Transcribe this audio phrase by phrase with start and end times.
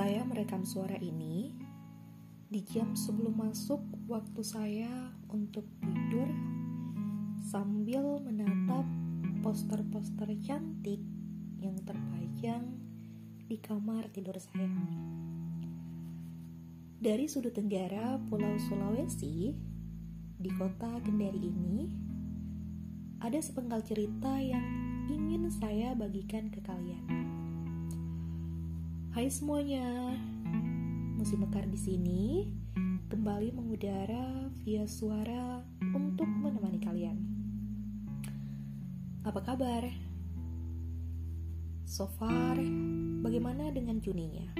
[0.00, 1.52] Saya merekam suara ini
[2.48, 6.24] di jam sebelum masuk waktu saya untuk tidur
[7.44, 8.88] sambil menatap
[9.44, 11.04] poster-poster cantik
[11.60, 12.80] yang terpajang
[13.44, 14.72] di kamar tidur saya.
[16.96, 19.52] Dari sudut tenggara Pulau Sulawesi,
[20.40, 21.84] di kota Kendari ini,
[23.20, 24.64] ada sepenggal cerita yang
[25.12, 27.04] ingin saya bagikan ke kalian.
[29.10, 30.14] Hai semuanya,
[31.18, 32.46] musim mekar di sini
[33.10, 37.18] kembali mengudara via suara untuk menemani kalian.
[39.26, 39.82] Apa kabar?
[41.90, 42.54] So far,
[43.26, 44.54] bagaimana dengan Juninya?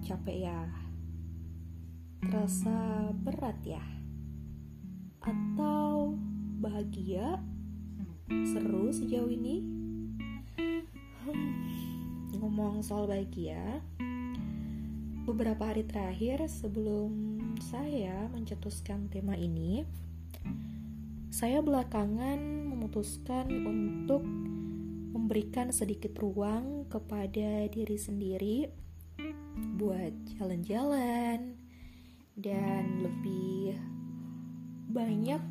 [0.00, 0.64] Capek ya?
[2.24, 3.84] Terasa berat ya?
[5.20, 6.16] Atau
[6.64, 7.44] bahagia?
[8.56, 9.60] Seru sejauh ini?
[11.28, 11.65] Hmm,
[12.46, 13.82] ngomong soal bahagia,
[15.26, 19.82] beberapa hari terakhir sebelum saya mencetuskan tema ini,
[21.34, 22.38] saya belakangan
[22.70, 24.22] memutuskan untuk
[25.10, 28.70] memberikan sedikit ruang kepada diri sendiri
[29.74, 31.58] buat jalan-jalan
[32.38, 33.74] dan lebih
[34.94, 35.42] banyak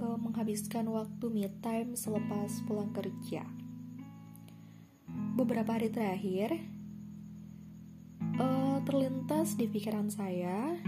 [0.00, 3.44] uh, menghabiskan waktu me time selepas pulang kerja.
[5.42, 6.54] Beberapa hari terakhir
[8.38, 10.78] uh, terlintas di pikiran saya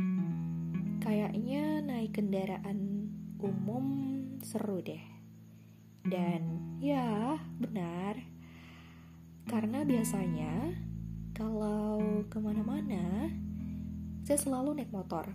[1.03, 3.11] kayaknya naik kendaraan
[3.43, 3.87] umum
[4.47, 5.03] seru deh.
[6.07, 8.15] Dan ya, benar.
[9.51, 10.71] Karena biasanya
[11.35, 13.35] kalau ke mana-mana,
[14.23, 15.35] saya selalu naik motor.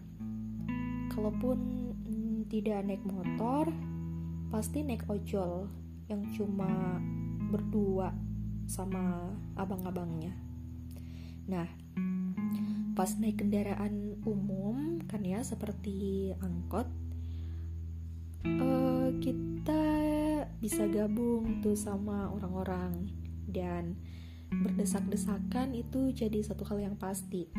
[1.11, 1.59] Kalaupun
[2.07, 3.67] mm, tidak naik motor,
[4.47, 5.67] pasti naik ojol
[6.07, 7.03] yang cuma
[7.51, 8.28] berdua
[8.69, 10.37] sama abang-abangnya.
[11.49, 11.65] Nah,
[12.93, 16.85] pas naik kendaraan umum kan ya seperti angkot,
[18.45, 19.83] uh, kita
[20.61, 23.09] bisa gabung tuh sama orang-orang
[23.49, 23.97] dan
[24.53, 27.49] berdesak-desakan itu jadi satu hal yang pasti.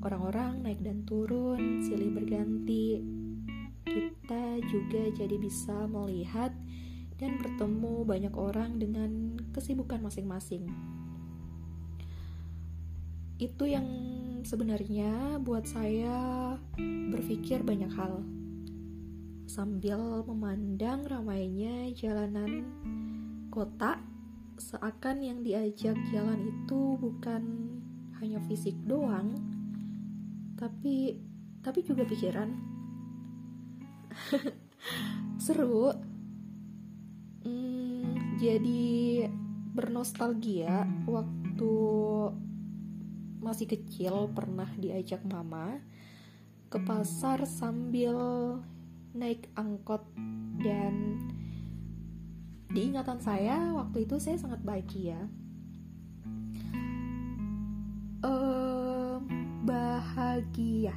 [0.00, 3.02] Orang-orang naik dan turun, silih berganti.
[3.84, 6.54] Kita juga jadi bisa melihat
[7.18, 10.70] dan bertemu banyak orang dengan kesibukan masing-masing.
[13.38, 13.86] Itu yang
[14.46, 16.54] sebenarnya buat saya
[17.10, 18.22] berpikir banyak hal
[19.48, 22.62] sambil memandang ramainya jalanan
[23.50, 23.98] kota
[24.58, 27.42] seakan yang diajak jalan itu bukan
[28.20, 29.34] hanya fisik doang
[30.58, 31.18] tapi
[31.62, 32.50] tapi juga pikiran
[35.44, 35.94] seru
[37.48, 39.24] hmm, jadi
[39.72, 41.74] bernostalgia waktu
[43.38, 45.80] masih kecil pernah diajak mama
[46.68, 48.14] ke pasar sambil
[49.16, 50.04] naik angkot.
[50.58, 51.22] Dan
[52.68, 55.30] di ingatan saya waktu itu saya sangat bahagia.
[58.20, 59.22] Uh,
[59.64, 60.92] bahagia.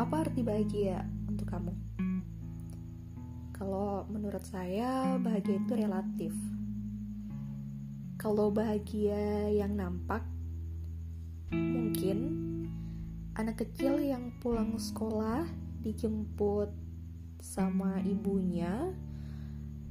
[0.00, 1.89] Apa arti bahagia untuk kamu
[3.60, 6.32] kalau menurut saya bahagia itu relatif.
[8.16, 10.24] Kalau bahagia yang nampak
[11.52, 12.40] mungkin
[13.36, 15.44] anak kecil yang pulang sekolah
[15.84, 16.72] dijemput
[17.44, 18.96] sama ibunya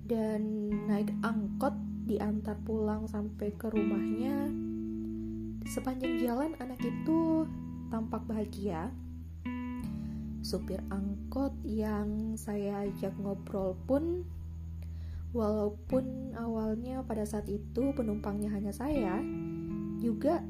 [0.09, 1.77] dan naik angkot
[2.09, 4.49] diantar pulang sampai ke rumahnya
[5.69, 7.45] sepanjang jalan anak itu
[7.93, 8.89] tampak bahagia
[10.39, 14.23] supir angkot yang saya ajak ngobrol pun
[15.35, 19.21] walaupun awalnya pada saat itu penumpangnya hanya saya
[19.99, 20.41] juga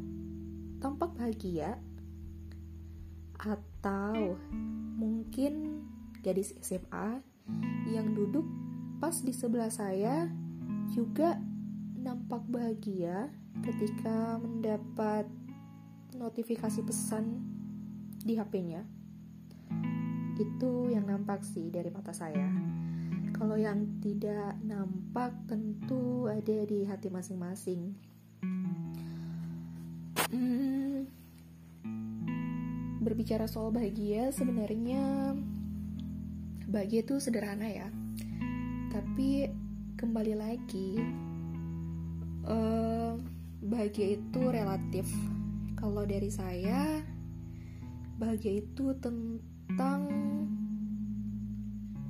[0.79, 1.75] tampak bahagia
[3.39, 4.39] atau
[4.99, 5.83] mungkin
[6.23, 7.23] gadis SMA
[7.89, 8.45] yang duduk
[8.99, 10.27] pas di sebelah saya
[10.91, 11.39] juga
[11.99, 13.31] nampak bahagia
[13.63, 15.27] ketika mendapat
[16.15, 17.43] notifikasi pesan
[18.23, 18.98] di HP-nya.
[20.39, 22.47] Itu yang nampak sih dari mata saya.
[23.35, 27.93] Kalau yang tidak nampak tentu ada di hati masing-masing.
[30.31, 31.07] Hmm,
[32.99, 35.33] berbicara soal bahagia sebenarnya
[36.69, 37.87] bahagia itu sederhana ya
[38.91, 39.47] tapi
[39.95, 40.99] kembali lagi
[42.45, 43.15] uh,
[43.63, 45.07] bahagia itu relatif
[45.79, 46.99] kalau dari saya
[48.19, 48.91] bahagia itu
[49.79, 50.11] tentang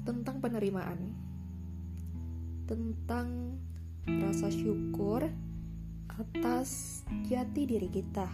[0.01, 1.13] tentang penerimaan.
[2.65, 3.61] Tentang
[4.09, 5.21] rasa syukur
[6.09, 8.25] atas jati diri kita,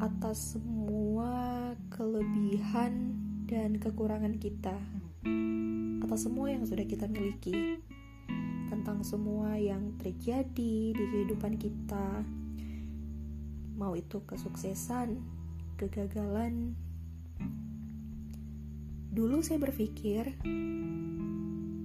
[0.00, 4.80] atas semua kelebihan dan kekurangan kita,
[6.00, 7.84] atas semua yang sudah kita miliki,
[8.72, 12.24] tentang semua yang terjadi di kehidupan kita,
[13.76, 15.41] mau itu kesuksesan,
[15.82, 16.78] kegagalan.
[19.10, 20.38] Dulu saya berpikir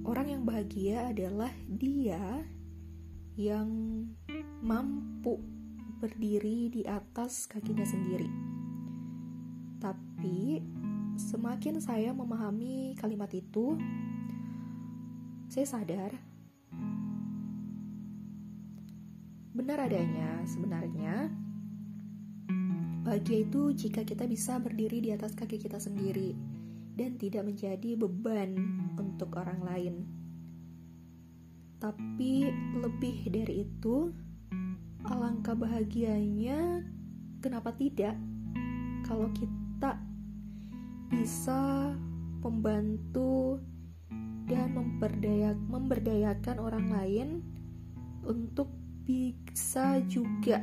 [0.05, 2.45] orang yang bahagia adalah dia
[3.33, 3.69] yang
[4.61, 5.41] mampu
[5.97, 8.29] berdiri di atas kakinya sendiri.
[9.81, 10.61] Tapi
[11.17, 13.73] semakin saya memahami kalimat itu,
[15.50, 16.13] saya sadar
[19.57, 21.33] benar adanya sebenarnya
[23.07, 26.35] bahagia itu jika kita bisa berdiri di atas kaki kita sendiri
[26.99, 28.57] dan tidak menjadi beban
[28.99, 29.95] untuk orang lain.
[31.77, 32.49] Tapi
[32.81, 34.11] lebih dari itu,
[35.05, 36.83] alangkah bahagianya
[37.39, 38.17] kenapa tidak
[39.05, 39.95] kalau kita
[41.07, 41.93] bisa
[42.43, 43.61] membantu
[44.51, 47.29] dan memberdayak, memberdayakan orang lain
[48.27, 48.67] untuk
[49.07, 50.59] bisa juga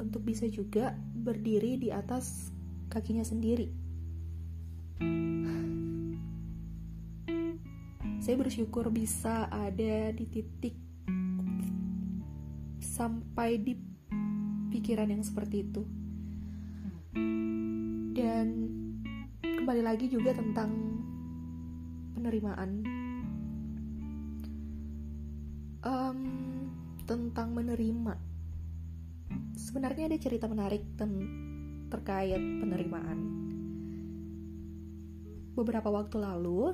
[0.00, 0.96] untuk bisa juga
[1.26, 2.54] berdiri di atas
[2.86, 3.66] kakinya sendiri.
[8.22, 10.74] Saya bersyukur bisa ada di titik
[12.78, 13.74] sampai di
[14.70, 15.82] pikiran yang seperti itu.
[18.14, 18.46] Dan
[19.42, 20.70] kembali lagi juga tentang
[22.14, 22.70] penerimaan.
[25.86, 26.18] Um,
[27.06, 28.25] tentang menerima.
[29.66, 30.94] Sebenarnya ada cerita menarik
[31.90, 33.18] terkait penerimaan.
[35.58, 36.70] Beberapa waktu lalu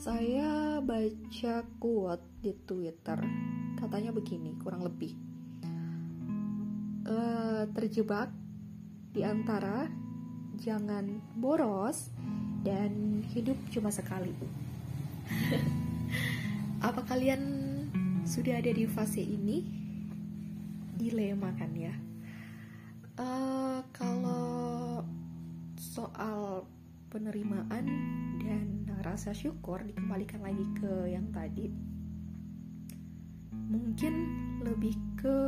[0.00, 3.20] saya baca quote di Twitter.
[3.76, 5.12] Katanya begini kurang lebih.
[7.04, 8.32] Uh, terjebak
[9.12, 9.92] di antara
[10.56, 12.16] jangan boros
[12.64, 14.32] dan hidup cuma sekali.
[16.88, 17.44] Apa kalian
[18.24, 19.85] sudah ada di fase ini
[21.06, 21.94] dilema kan ya?
[23.14, 25.06] Uh, kalau
[25.78, 26.66] soal
[27.14, 27.86] penerimaan
[28.42, 31.70] dan rasa syukur dikembalikan lagi ke yang tadi
[33.70, 34.14] mungkin
[34.66, 35.38] lebih ke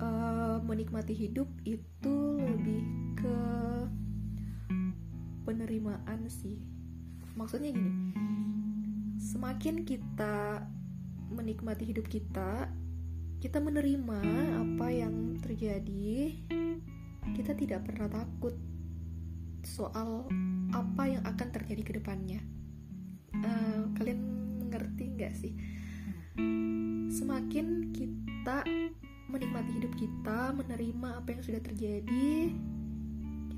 [0.00, 2.82] uh, menikmati hidup itu lebih
[3.20, 3.38] ke
[5.44, 6.56] penerimaan sih.
[7.36, 7.92] Maksudnya gini
[9.22, 10.66] semakin kita
[11.30, 12.66] menikmati hidup kita
[13.42, 14.22] kita menerima
[14.62, 16.30] apa yang terjadi
[17.34, 18.54] kita tidak pernah takut
[19.66, 20.30] soal
[20.70, 22.38] apa yang akan terjadi ke depannya.
[23.34, 24.22] Uh, kalian
[24.62, 25.58] mengerti nggak sih?
[27.10, 28.62] Semakin kita
[29.26, 32.54] menikmati hidup kita, menerima apa yang sudah terjadi,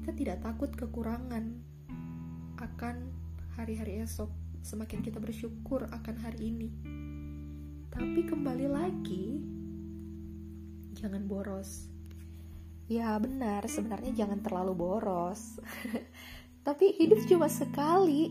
[0.01, 1.61] kita tidak takut kekurangan
[2.57, 3.13] akan
[3.61, 4.33] hari-hari esok.
[4.65, 6.73] Semakin kita bersyukur akan hari ini.
[7.93, 9.55] Tapi kembali lagi,
[10.95, 11.91] jangan boros
[12.85, 15.57] Ya benar, sebenarnya jangan terlalu boros.
[16.69, 18.29] Tapi hidup cuma sekali.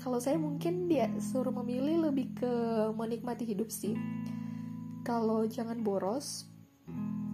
[0.00, 2.52] Kalau saya mungkin dia suruh memilih lebih ke
[2.96, 3.92] menikmati hidup sih.
[5.04, 6.48] Kalau jangan boros,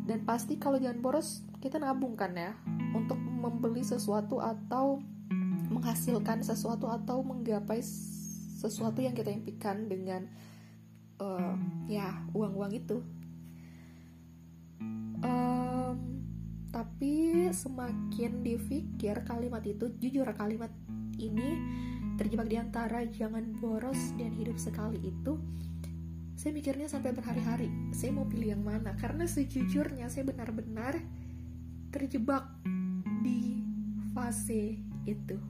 [0.07, 2.55] dan pasti kalau jangan boros kita nabung kan ya
[2.95, 5.03] untuk membeli sesuatu atau
[5.67, 7.83] menghasilkan sesuatu atau menggapai
[8.59, 10.27] sesuatu yang kita impikan dengan
[11.23, 11.55] uh,
[11.87, 12.99] ya uang-uang itu.
[15.25, 16.21] Um,
[16.69, 20.69] tapi semakin dipikir kalimat itu jujur kalimat
[21.17, 21.57] ini
[22.21, 25.37] terjebak di antara jangan boros dan hidup sekali itu
[26.37, 28.93] saya mikirnya sampai berhari-hari saya mau pilih yang mana?
[29.01, 31.01] Karena sejujurnya saya benar-benar
[31.89, 32.45] terjebak
[33.25, 33.57] di
[34.13, 34.77] fase
[35.09, 35.41] itu.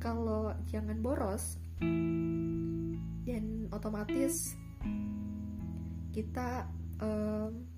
[0.00, 1.60] Kalau jangan boros
[3.28, 4.56] dan otomatis
[6.16, 6.68] kita
[7.00, 7.73] um,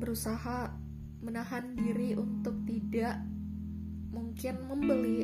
[0.00, 0.72] berusaha
[1.20, 3.20] menahan diri untuk tidak
[4.10, 5.20] mungkin membeli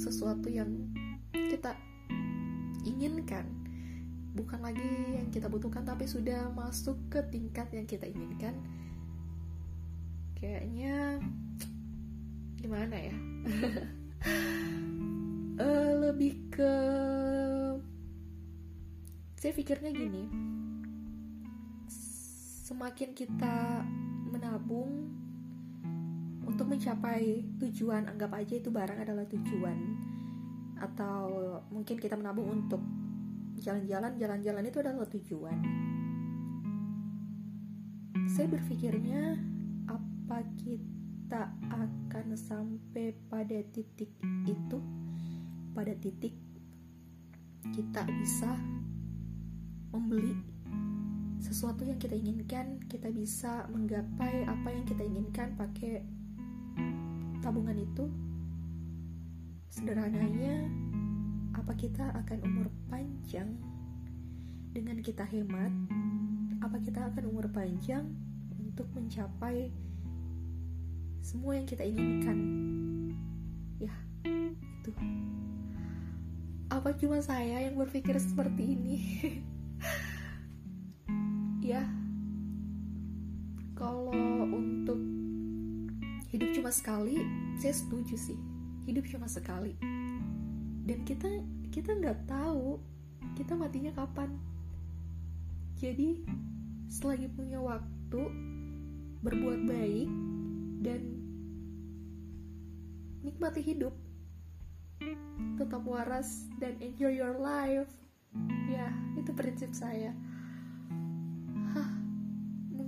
[0.00, 0.88] sesuatu yang
[1.30, 1.76] kita
[2.88, 3.44] inginkan.
[4.34, 8.56] Bukan lagi yang kita butuhkan tapi sudah masuk ke tingkat yang kita inginkan.
[10.40, 11.22] Kayaknya
[12.58, 13.16] gimana ya?
[15.60, 16.72] Uh, lebih ke
[19.38, 20.24] saya pikirnya gini.
[22.64, 23.84] Semakin kita
[24.44, 25.08] menabung
[26.44, 29.96] untuk mencapai tujuan anggap aja itu barang adalah tujuan.
[30.76, 31.24] Atau
[31.72, 32.84] mungkin kita menabung untuk
[33.56, 35.58] jalan-jalan jalan-jalan itu adalah tujuan.
[38.28, 39.40] Saya berpikirnya
[39.88, 44.12] apa kita akan sampai pada titik
[44.44, 44.78] itu?
[45.72, 46.36] Pada titik
[47.72, 48.52] kita bisa
[49.88, 50.53] membeli
[51.44, 56.00] sesuatu yang kita inginkan, kita bisa menggapai apa yang kita inginkan pakai
[57.44, 58.08] tabungan itu.
[59.68, 60.64] Sederhananya,
[61.52, 63.60] apa kita akan umur panjang
[64.72, 65.68] dengan kita hemat?
[66.64, 68.08] Apa kita akan umur panjang
[68.56, 69.68] untuk mencapai
[71.20, 72.38] semua yang kita inginkan?
[73.76, 73.92] Ya,
[74.24, 74.96] itu.
[76.72, 78.96] Apa cuma saya yang berpikir seperti ini?
[81.64, 81.80] ya.
[83.72, 84.12] Kalau
[84.52, 85.00] untuk
[86.28, 87.24] hidup cuma sekali
[87.56, 88.36] saya setuju sih.
[88.84, 89.72] Hidup cuma sekali.
[90.84, 91.26] Dan kita
[91.72, 92.76] kita nggak tahu
[93.32, 94.36] kita matinya kapan.
[95.80, 96.20] Jadi
[96.92, 98.22] selagi punya waktu
[99.24, 100.12] berbuat baik
[100.84, 101.00] dan
[103.24, 103.96] nikmati hidup
[105.56, 107.88] tetap waras dan enjoy your life.
[108.68, 110.12] Ya itu prinsip saya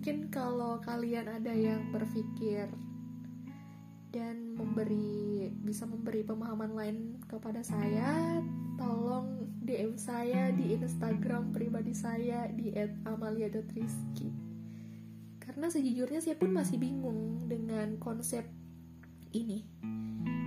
[0.07, 2.71] mungkin kalau kalian ada yang berpikir
[4.15, 8.39] dan memberi bisa memberi pemahaman lain kepada saya
[8.79, 12.71] tolong DM saya di Instagram pribadi saya di
[13.03, 14.31] @amalia.rizky
[15.43, 18.47] karena sejujurnya saya pun masih bingung dengan konsep
[19.35, 19.67] ini.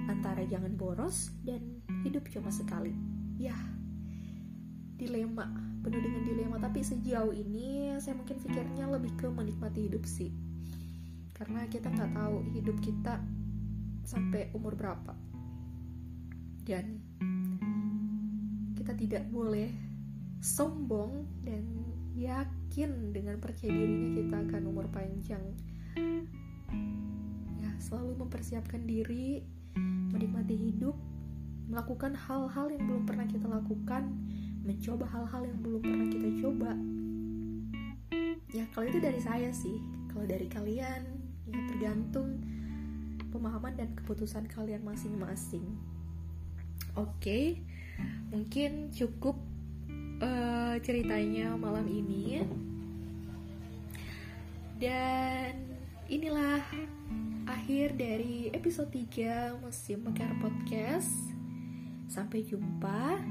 [0.07, 2.95] Antara jangan boros dan hidup cuma sekali.
[3.35, 3.59] Ya
[4.99, 5.47] dilema
[5.79, 6.57] penuh dengan dilema.
[6.59, 10.29] Tapi sejauh ini saya mungkin pikirnya lebih ke menikmati hidup sih.
[11.31, 13.23] Karena kita nggak tahu hidup kita
[14.03, 15.15] sampai umur berapa.
[16.67, 16.99] Dan
[18.75, 19.71] kita tidak boleh
[20.43, 21.63] sombong dan
[22.19, 25.41] yakin dengan percaya dirinya kita akan umur panjang.
[27.63, 29.39] Ya selalu mempersiapkan diri
[30.11, 30.95] menikmati hidup
[31.69, 34.09] melakukan hal-hal yang belum pernah kita lakukan
[34.69, 36.71] mencoba hal-hal yang belum pernah kita coba.
[38.53, 39.81] Ya kalau itu dari saya sih.
[40.13, 41.01] Kalau dari kalian
[41.49, 42.37] ya tergantung
[43.33, 45.65] pemahaman dan keputusan kalian masing-masing.
[46.93, 47.65] Oke
[48.29, 49.41] mungkin cukup
[50.21, 52.45] uh, ceritanya malam ini.
[54.79, 55.75] Dan
[56.07, 56.63] inilah
[57.49, 61.11] akhir dari episode 3 Musim Mekar Podcast.
[62.09, 63.21] Sampai jumpa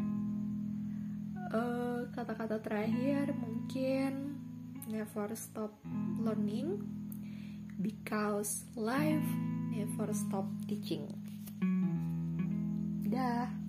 [1.49, 4.37] Eh, kata-kata uh, terakhir mungkin
[4.85, 5.73] never stop
[6.21, 6.76] learning
[7.81, 9.25] because life
[9.73, 11.09] never stop teaching.
[13.09, 13.68] Dah.